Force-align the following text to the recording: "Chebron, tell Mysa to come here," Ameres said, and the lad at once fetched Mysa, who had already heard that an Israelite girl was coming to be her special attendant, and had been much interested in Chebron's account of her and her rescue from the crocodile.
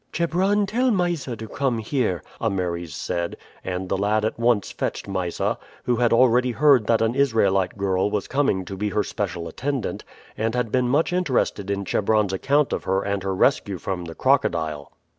"Chebron, 0.11 0.65
tell 0.65 0.89
Mysa 0.89 1.35
to 1.35 1.47
come 1.47 1.77
here," 1.77 2.23
Ameres 2.41 2.95
said, 2.95 3.37
and 3.63 3.87
the 3.87 3.95
lad 3.99 4.25
at 4.25 4.39
once 4.39 4.71
fetched 4.71 5.07
Mysa, 5.07 5.59
who 5.83 5.97
had 5.97 6.11
already 6.11 6.49
heard 6.53 6.87
that 6.87 7.03
an 7.03 7.13
Israelite 7.13 7.77
girl 7.77 8.09
was 8.09 8.27
coming 8.27 8.65
to 8.65 8.75
be 8.75 8.89
her 8.89 9.03
special 9.03 9.47
attendant, 9.47 10.03
and 10.35 10.55
had 10.55 10.71
been 10.71 10.89
much 10.89 11.13
interested 11.13 11.69
in 11.69 11.85
Chebron's 11.85 12.33
account 12.33 12.73
of 12.73 12.85
her 12.85 13.03
and 13.03 13.21
her 13.21 13.35
rescue 13.35 13.77
from 13.77 14.05
the 14.05 14.15
crocodile. 14.15 14.91